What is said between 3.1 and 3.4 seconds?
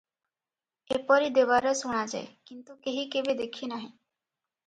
କେବେ